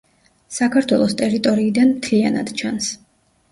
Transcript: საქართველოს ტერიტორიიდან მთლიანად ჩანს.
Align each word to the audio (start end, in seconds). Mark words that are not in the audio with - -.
საქართველოს 0.55 1.13
ტერიტორიიდან 1.19 1.93
მთლიანად 1.93 2.53
ჩანს. 2.65 2.91